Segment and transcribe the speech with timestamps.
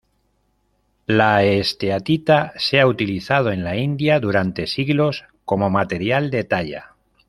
[1.05, 6.95] La esteatita se ha utilizado en la India durante siglos como material de talla.